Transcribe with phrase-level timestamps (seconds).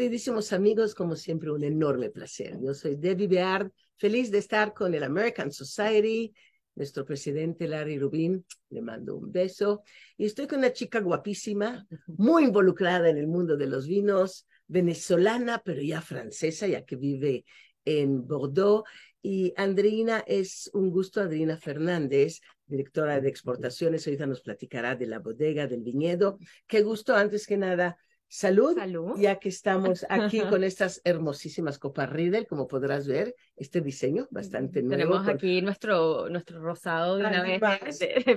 [0.00, 2.56] Queridísimos amigos, como siempre, un enorme placer.
[2.62, 6.32] Yo soy Debbie Beard, feliz de estar con el American Society,
[6.74, 9.82] nuestro presidente Larry Rubin, le mando un beso.
[10.16, 15.60] Y estoy con una chica guapísima, muy involucrada en el mundo de los vinos, venezolana,
[15.62, 17.44] pero ya francesa, ya que vive
[17.84, 18.88] en Bordeaux.
[19.20, 25.18] Y Andreina, es un gusto, Andreina Fernández, directora de exportaciones, ahorita nos platicará de la
[25.18, 26.38] bodega, del viñedo.
[26.66, 27.98] Qué gusto, antes que nada,
[28.32, 28.76] Salud,
[29.18, 34.82] ya que estamos aquí con estas hermosísimas copas Riedel, como podrás ver, este diseño bastante
[34.82, 34.96] nuevo.
[34.96, 37.60] Tenemos aquí nuestro, nuestro rosado de una vez.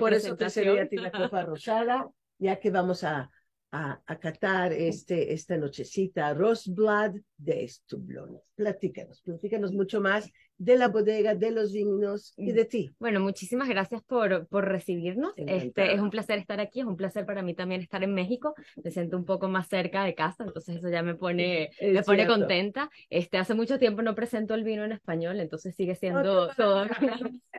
[0.00, 2.08] por eso te a ti la copa rosada,
[2.38, 3.30] ya que vamos a,
[3.70, 8.40] a, a catar este, esta nochecita Rosblad de Estublón.
[8.56, 12.94] Platícanos, platícanos mucho más de la bodega, de los vinos y de ti.
[12.98, 15.32] Bueno, muchísimas gracias por, por recibirnos.
[15.36, 18.54] Este, es un placer estar aquí, es un placer para mí también estar en México.
[18.82, 22.26] Me siento un poco más cerca de casa, entonces eso ya me pone, me pone
[22.26, 22.88] contenta.
[23.10, 26.86] Este, hace mucho tiempo no presento el vino en español, entonces sigue siendo todo,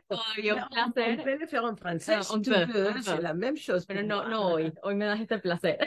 [0.08, 1.20] todavía un placer.
[1.52, 2.30] en francés,
[3.20, 3.84] la misma cosa.
[3.86, 5.78] Pero no, no hoy, hoy me das este placer.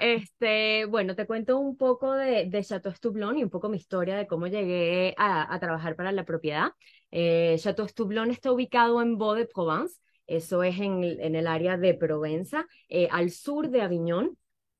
[0.00, 4.16] este, bueno, te cuento un poco de, de Chateau Stublon y un poco mi historia
[4.16, 6.72] de cómo llegué a, a trabajar para la propiedad.
[7.10, 11.76] Eh, Chateau Stublon está ubicado en Vaux de Provence, eso es en, en el área
[11.76, 14.36] de Provenza, eh, al sur de Aviñón.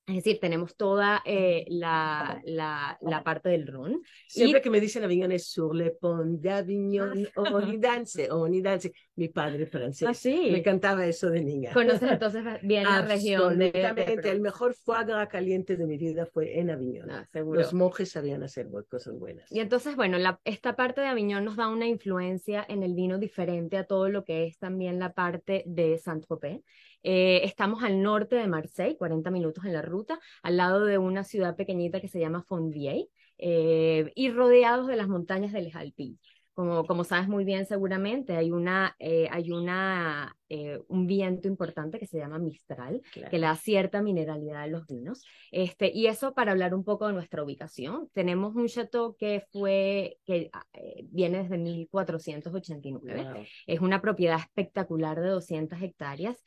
[0.07, 4.01] Es decir, tenemos toda eh, la, la, la, parte del Ron.
[4.29, 8.93] Siempre que me dicen Avignon es sur le pont d'Avignon, Onidance, Onidance.
[9.17, 10.07] Mi padre francés.
[10.07, 10.51] ¿Ah, sí?
[10.53, 11.73] Me cantaba eso de niña.
[11.73, 13.59] Conoces entonces bien la región.
[13.59, 17.11] De, de el mejor foie gras caliente de mi vida fue en Avignon.
[17.11, 17.59] Ah, seguro.
[17.59, 19.51] Los monjes sabían hacer cosas buenas.
[19.51, 23.19] Y entonces, bueno, la, esta parte de Avignon nos da una influencia en el vino
[23.19, 26.63] diferente a todo lo que es también la parte de Saint-Tropez.
[27.09, 31.23] Eh, estamos al norte de Marseille, 40 minutos en la ruta, al lado de una
[31.23, 36.19] ciudad pequeñita que se llama Fontvieille, eh, y rodeados de las montañas de Les Alpilles.
[36.57, 41.99] Como, como sabes muy bien seguramente, hay, una, eh, hay una, eh, un viento importante
[41.99, 45.23] que se llama Mistral, que le da cierta mineralidad a los vinos.
[45.51, 48.09] Este, y eso para hablar un poco de nuestra ubicación.
[48.15, 53.47] Tenemos un chateau que, fue, que eh, viene desde 1489.
[53.67, 56.43] Es una propiedad espectacular de 200 hectáreas,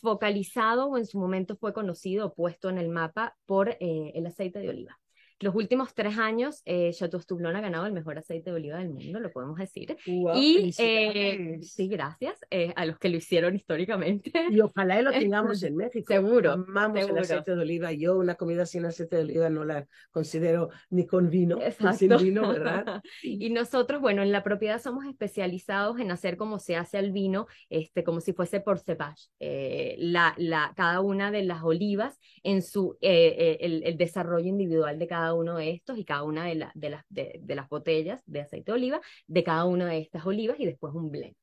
[0.00, 4.70] focalizado o en su momento fue conocido, puesto en el mapa por el aceite de
[4.70, 4.99] oliva.
[5.40, 8.90] Los últimos tres años, eh, Chateau Stoublon ha ganado el mejor aceite de oliva del
[8.90, 9.96] mundo, lo podemos decir.
[10.04, 14.30] y eh, sí, gracias eh, a los que lo hicieron históricamente.
[14.50, 16.12] Y ojalá lo tengamos en México.
[16.12, 16.52] Seguro.
[16.52, 17.90] Amamos el aceite de oliva.
[17.92, 22.16] Yo una comida sin aceite de oliva no la considero ni con vino, ni sin
[22.18, 23.00] vino, ¿verdad?
[23.22, 27.46] y nosotros, bueno, en la propiedad somos especializados en hacer como se hace el vino,
[27.70, 29.28] este, como si fuese por cepage.
[29.38, 35.06] Eh, la, la, cada una de las olivas en su, el, el desarrollo individual de
[35.06, 38.40] cada uno de estos y cada una de, la, de, las, de, las botellas de
[38.42, 41.34] aceite de oliva de cada una de estas olivas y después un blend.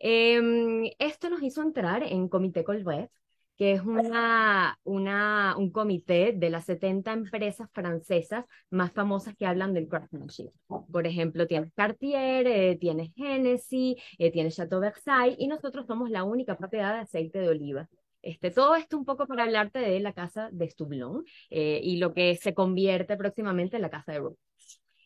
[0.00, 3.10] Em, esto nos hizo entrar en Comité Colbert,
[3.56, 9.72] que es una, una, un comité de las 70 empresas francesas más famosas que hablan
[9.72, 10.50] del craftsmanship.
[10.66, 16.24] Por ejemplo, tienes Cartier, eh, tienes Genesis, eh, tienes Chateau Versailles, y nosotros somos la
[16.24, 17.88] única propiedad de aceite de oliva.
[18.26, 22.12] Este, todo esto un poco para hablarte de la casa de Stublon eh, y lo
[22.12, 24.38] que se convierte próximamente en la casa de Rook.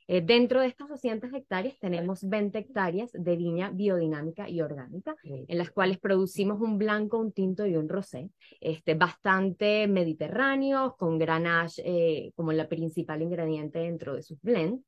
[0.08, 5.56] Eh, dentro de estas 200 hectáreas tenemos 20 hectáreas de viña biodinámica y orgánica, en
[5.59, 11.82] las cuales producimos un blanco, un tinto y un rosé, este, bastante mediterráneos, con granage
[11.84, 14.82] eh, como la principal ingrediente dentro de sus blends.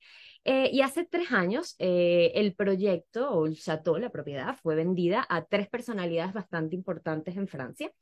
[0.44, 5.24] Eh, y hace tres años eh, el proyecto o el chateau, la propiedad, fue vendida
[5.28, 7.92] a tres personalidades bastante importantes en Francia,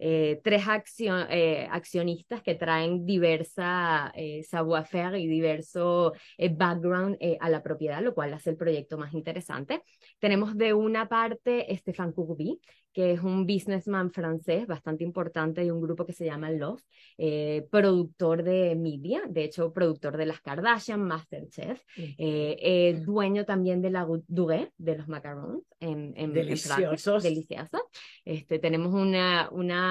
[0.00, 4.12] eh, tres accionistas que traen diversa
[4.42, 6.14] savoir-faire y diverso
[6.52, 9.82] background a la propiedad, lo cual hace el proyecto más interesante.
[10.18, 12.60] Tenemos de una parte Stéphane Courby,
[12.92, 16.82] que es un businessman francés bastante importante de un grupo que se llama Love,
[17.18, 23.80] eh, productor de media, de hecho productor de las Kardashian, Masterchef, eh, eh, dueño también
[23.80, 27.22] de la Douai, de los macarons en, en, deliciosos.
[27.22, 27.80] deliciosos.
[28.24, 29.89] Este, tenemos una, una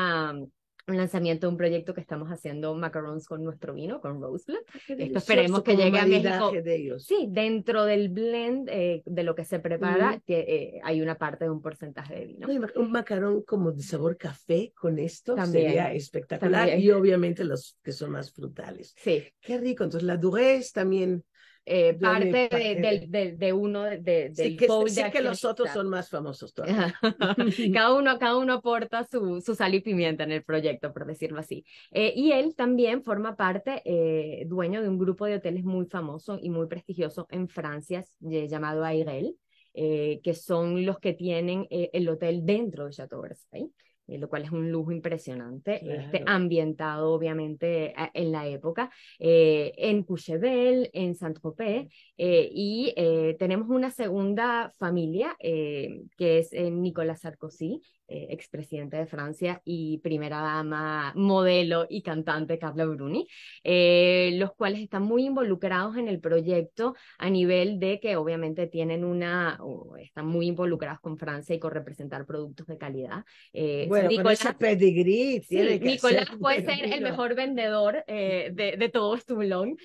[0.89, 4.63] un lanzamiento de un proyecto que estamos haciendo macarons con nuestro vino, con Roseblood.
[4.87, 6.51] Esto esperemos que llegue a México.
[6.99, 11.45] Sí, dentro del blend eh, de lo que se prepara que, eh, hay una parte
[11.45, 12.47] de un porcentaje de vino.
[12.75, 18.11] un macarón como de sabor café con esto sería espectacular y obviamente los que son
[18.11, 18.93] más frutales.
[18.97, 19.23] Sí.
[19.39, 19.83] Qué rico.
[19.83, 21.23] Entonces la durez también
[21.65, 26.09] eh, parte de, de, de, uno de, sí, que, sé que los otros son más
[26.09, 26.95] famosos todavía.
[27.73, 31.39] cada, uno, cada uno aporta su, su sal y pimienta en el proyecto, por decirlo
[31.39, 31.65] así.
[31.91, 36.39] Eh, y él también forma parte, eh, dueño de un grupo de hoteles muy famoso
[36.41, 39.35] y muy prestigioso en Francia, llamado Airel,
[39.73, 43.69] que son los que tienen el hotel dentro de Chateau Versailles.
[44.09, 48.89] Eh, lo cual es un lujo impresionante, este, ambientado obviamente en la época,
[49.19, 52.93] eh, en Courchevel, en Saint-Tropez, eh, y
[53.37, 61.13] tenemos una segunda familia que es Nicolas Sarkozy, eh, expresidente de Francia y primera dama,
[61.15, 63.27] modelo y cantante Carla Bruni,
[63.63, 69.05] eh, los cuales están muy involucrados en el proyecto a nivel de que obviamente tienen
[69.05, 69.59] una,
[69.99, 73.25] están muy involucrados con Francia y con representar productos de calidad.
[73.53, 75.43] Eh, bueno, Nicolás, con pedigree
[75.79, 79.77] Nicolás puede ser el mejor vendedor de, de, todo Stulón,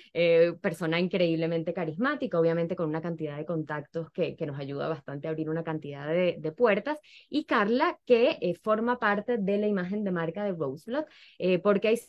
[0.61, 5.29] persona increíblemente carismática, obviamente con una cantidad de contactos que, que nos ayuda bastante a
[5.29, 6.97] abrir una cantidad de, de puertas,
[7.29, 11.05] y Carla, que eh, forma parte de la imagen de marca de Roseblood,
[11.39, 11.99] eh, porque hay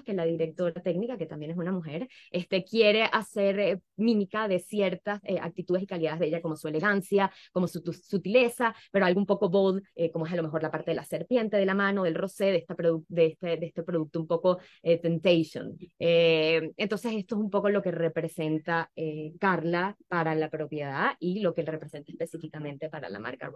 [0.00, 4.58] que la directora técnica, que también es una mujer, este, quiere hacer eh, mímica de
[4.58, 9.20] ciertas eh, actitudes y calidades de ella, como su elegancia, como su, sutileza, pero algo
[9.20, 11.66] un poco bold, eh, como es a lo mejor la parte de la serpiente de
[11.66, 12.74] la mano, del rosé, de, esta
[13.08, 15.76] de, este, de este producto un poco temptation.
[15.98, 18.90] entonces, esto es un poco lo que representa
[19.38, 23.50] Carla para la propiedad y lo que representa específicamente para la marca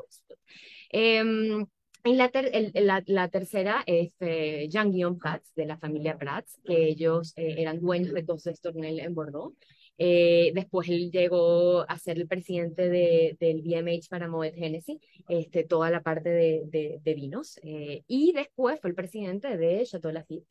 [2.06, 2.46] Rosewood.
[2.52, 7.32] Em, y la, la, tercera es eh, Jean-Guillaume Prats, de la familia Prats, que ellos
[7.36, 9.54] eh, eran dueños de Costes Tournel en Bordeaux.
[9.98, 15.64] Eh, después él llegó a ser el presidente de, del BMH para Moet Hennessy, este,
[15.64, 17.58] toda la parte de, de, de vinos.
[17.62, 20.46] Eh, y después fue el presidente de Chateau Lafite,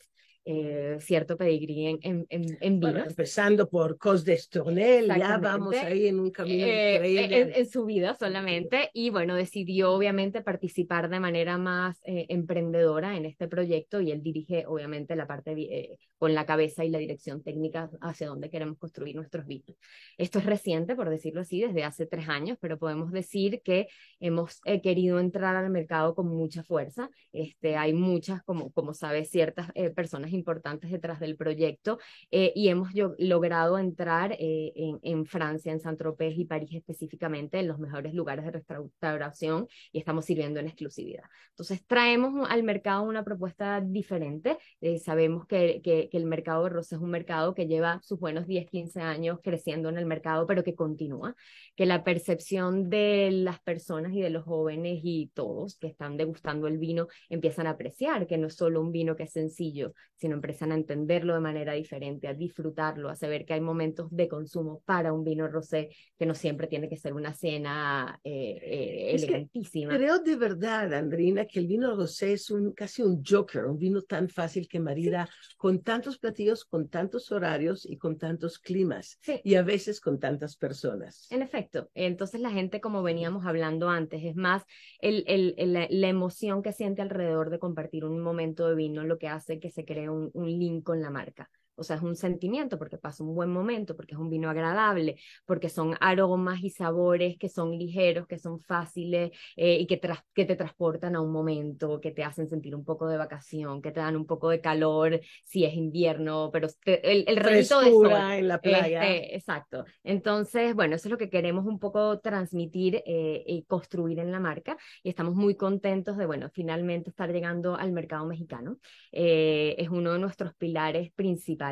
[0.47, 3.07] eh, cierto pedigrí en, en, en, vinos.
[3.07, 7.59] empezando por Cos de Estornel, ya vamos ahí en un camino eh, increíble.
[7.59, 13.25] En, su vida solamente, y bueno, decidió obviamente participar de manera más eh, emprendedora en
[13.25, 17.41] este proyecto y él dirige obviamente la parte eh, con la cabeza y la dirección
[17.41, 19.75] técnica hacia donde queremos construir nuestros vinos.
[20.15, 23.87] Esto es reciente, por decirlo así, desde hace tres años, pero podemos decir que
[24.19, 27.09] hemos querido entrar al mercado con mucha fuerza.
[27.33, 31.97] Este, hay muchas, como, como sabes, ciertas personas importantes detrás del proyecto
[32.31, 37.67] eh, y hemos logrado entrar eh, en, en, Francia, en Saint-Tropez y París específicamente, en
[37.67, 41.23] los mejores lugares de restauración y estamos sirviendo en exclusividad.
[41.49, 44.57] Entonces traemos al mercado una propuesta diferente.
[44.81, 48.47] Eh, sabemos que, que, el mercado de rosas es un mercado que lleva sus buenos
[48.47, 51.35] 10, 15 años creciendo en el mercado, pero que continúa,
[51.75, 56.67] que la percepción de las personas y de los jóvenes y todos que están degustando
[56.67, 59.93] el vino empiezan a apreciar que no es solo un vino que es sencillo,
[60.25, 64.27] sino empiezan a entenderlo de manera diferente, a disfrutarlo, a saber que hay momentos de
[64.27, 69.11] consumo para un vino rosé, que no siempre tiene que ser una cena eh, eh,
[69.13, 69.95] elegantísima.
[69.95, 74.01] creo de verdad, Andrina, que el vino rosé es un, casi un joker, un vino
[74.01, 79.53] tan fácil que marida con tantos platillos, con tantos horarios y con tantos climas, y
[79.53, 81.27] a veces con tantas personas.
[81.29, 84.63] En efecto, entonces la gente, como veníamos hablando antes, es más
[85.01, 89.19] el, el, la, la emoción que siente alrededor de compartir un momento de vino lo
[89.19, 91.49] que hace que se cree un un, link con la marca.
[91.75, 95.17] O sea, es un sentimiento porque pasa un buen momento, porque es un vino agradable,
[95.45, 99.99] porque son aromas y sabores que son ligeros, que son fáciles eh, y que,
[100.33, 103.91] que te transportan a un momento, que te hacen sentir un poco de vacación, que
[103.91, 108.09] te dan un poco de calor si es invierno, pero el, el de sol.
[108.31, 109.03] en la playa.
[109.03, 109.85] Este, exacto.
[110.03, 114.39] Entonces, bueno, eso es lo que queremos un poco transmitir eh, y construir en la
[114.39, 118.77] marca y estamos muy contentos de, bueno, finalmente estar llegando al mercado mexicano.
[119.11, 121.64] Eh, es uno de nuestros pilares principales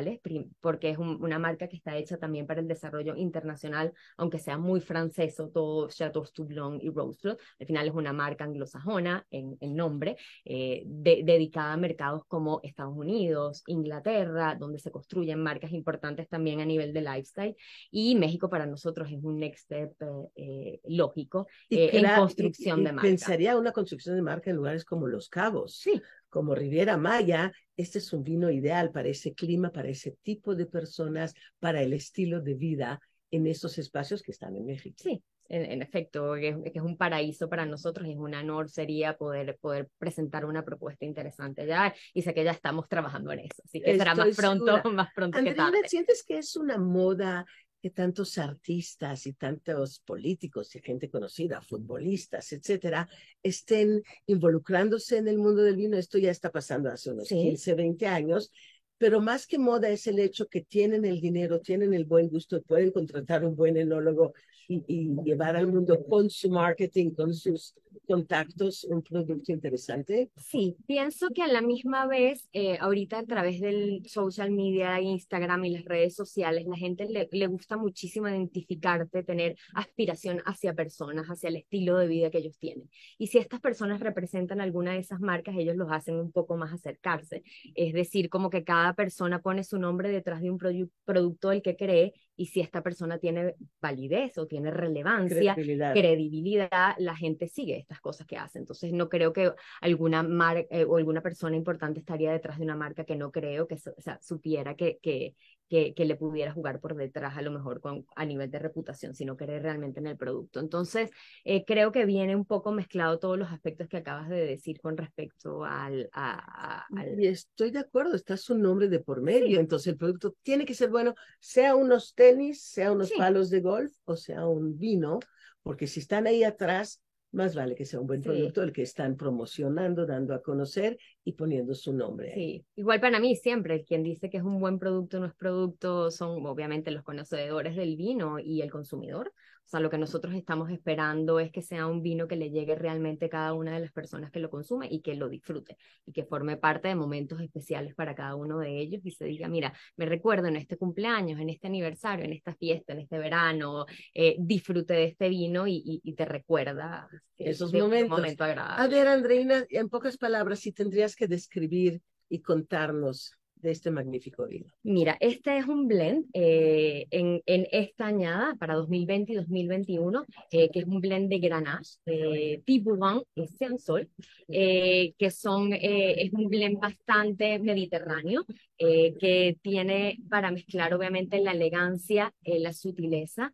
[0.60, 4.80] porque es una marca que está hecha también para el desarrollo internacional, aunque sea muy
[4.80, 10.82] franceso, todo Chateau Stoublon y Roseflood, al final es una marca anglosajona en, nombre, eh,
[10.86, 16.92] dedicada a mercados como Estados Unidos, Inglaterra, donde se construyen marcas importantes también a nivel
[16.92, 17.56] de lifestyle,
[17.90, 23.08] y México para nosotros es un next step eh, eh, lógico en construcción de marca.
[23.08, 25.76] Pensaría una construcción de marca en lugares como Los Cabos.
[25.76, 26.00] Sí
[26.34, 30.66] como Riviera Maya, este es un vino ideal para ese clima, para ese tipo de
[30.66, 33.00] personas, para el estilo de vida
[33.30, 34.96] en esos espacios que están en México.
[34.98, 39.56] Sí, en, efecto, que es, un paraíso para nosotros y es un honor sería poder,
[39.60, 43.80] poder presentar una propuesta interesante ya y sé que ya estamos trabajando en eso, así
[43.80, 45.86] que será más pronto, más pronto que tarde.
[45.86, 47.46] ¿Sientes que es una moda
[47.84, 53.06] que tantos artistas y tantos políticos y gente conocida, futbolistas, etcétera,
[53.42, 55.98] estén involucrándose en el mundo del vino.
[55.98, 58.50] Esto ya está pasando hace unos 15, 20 años,
[58.96, 62.62] pero más que moda es el hecho que tienen el dinero, tienen el buen gusto,
[62.62, 64.32] pueden contratar un buen enólogo
[64.68, 67.74] y, llevar al mundo con su marketing, con sus
[68.06, 70.30] contactos, un producto interesante.
[70.36, 75.64] Sí, pienso que a la misma vez, eh, ahorita a través del social media, Instagram
[75.64, 81.26] y las redes sociales, la gente le, le gusta muchísimo identificarte, tener aspiración hacia personas,
[81.28, 82.90] hacia el estilo de vida que ellos tienen.
[83.16, 86.72] Y si estas personas representan alguna de esas marcas, ellos los hacen un poco más
[86.72, 87.42] acercarse.
[87.74, 91.76] Es decir, como que cada persona pone su nombre detrás de un producto del que
[91.76, 98.00] cree y si esta persona tiene validez o tiene relevancia, credibilidad, la gente sigue estas
[98.00, 98.58] cosas que hace.
[98.58, 102.76] Entonces no creo que alguna marca eh, o alguna persona importante estaría detrás de una
[102.76, 105.34] marca que no creo que o sea, supiera que, que,
[105.74, 109.12] que, que, le pudiera jugar por detrás a lo mejor con, a nivel de reputación,
[109.12, 110.60] sino cree realmente en el producto.
[110.60, 111.10] Entonces
[111.42, 114.96] eh, creo que viene un poco mezclado todos los aspectos que acabas de decir con
[114.96, 116.08] respecto al...
[116.12, 117.20] al...
[117.20, 120.74] Y estoy de acuerdo, está su nombre de por medio, entonces el producto tiene que
[120.74, 125.18] ser bueno, sea unos tenis, sea unos palos de golf o sea un vino,
[125.64, 127.02] porque si están ahí atrás,
[127.34, 131.32] más vale que sea un buen producto el que están promocionando, dando a conocer y
[131.32, 132.32] poniendo su nombre.
[132.34, 136.10] Sí, igual para mí siempre, quien dice que es un buen producto no es producto,
[136.10, 139.32] son obviamente los conocedores del vino y el consumidor.
[139.64, 142.74] O sea, lo que nosotros estamos esperando es que sea un vino que le llegue
[142.74, 146.12] realmente a cada una de las personas que lo consume y que lo disfrute y
[146.12, 149.72] que forme parte de momentos especiales para cada uno de ellos y se diga, mira,
[149.96, 154.36] me recuerdo en este cumpleaños, en este aniversario, en esta fiesta, en este verano, eh,
[154.38, 158.18] disfrute de este vino y, y, te recuerda esos momentos.
[158.18, 158.82] momento agradable.
[158.82, 163.32] A ver, Andreina, en pocas palabras, si tendrías que describir y contarnos
[163.64, 164.66] de este magnífico vino?
[164.82, 170.70] Mira, este es un blend eh, en, en, esta añada para 2020 y 2021, eh,
[170.70, 174.08] que es un blend de Grenache, de Tiburon y Sensol,
[174.48, 178.44] eh, que son, es un blend bastante mediterráneo,
[178.76, 183.52] que tiene para mezclar obviamente la elegancia, la sutileza,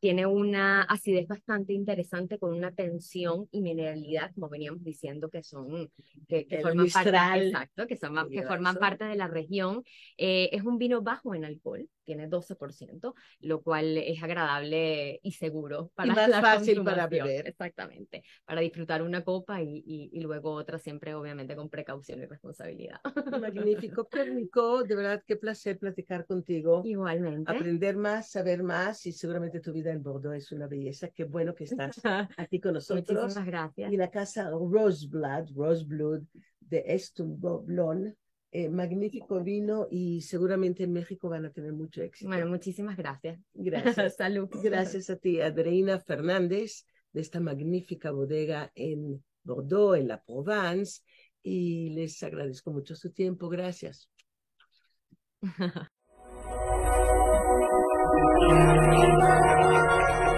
[0.00, 5.90] tiene una acidez bastante interesante con una tensión y mineralidad, como veníamos diciendo, que son,
[6.28, 9.82] que, forman parte, exacto, que, son, que forman parte de la región.
[10.16, 15.90] Eh, es un vino bajo en alcohol, tiene 12%, lo cual es agradable y seguro
[15.94, 17.48] para y más fácil para beber.
[17.48, 23.00] Exactamente, para disfrutar una copa y, y, luego otra siempre obviamente con precaución y responsabilidad.
[23.40, 26.82] Magnífico, Nico, de verdad qué placer platicar contigo.
[26.84, 27.50] Igualmente.
[27.50, 31.08] Aprender más, saber más y seguramente tu vida en Bordeaux es una belleza.
[31.08, 32.00] Qué bueno que estás
[32.36, 33.08] aquí con nosotros.
[33.08, 33.92] Muchísimas gracias.
[33.92, 36.22] Y la casa Roseblood, Roseblood
[36.60, 38.16] de Estumblon
[38.54, 42.28] eh, magnífico vino y seguramente en México van a tener mucho éxito.
[42.28, 43.40] Bueno, muchísimas gracias.
[43.54, 44.16] Gracias.
[44.16, 44.50] Salud.
[44.62, 51.00] Gracias a ti, Adreina Fernández, de esta magnífica bodega en Bordeaux, en la Provence,
[51.42, 53.48] y les agradezco mucho su tiempo.
[53.48, 54.10] Gracias.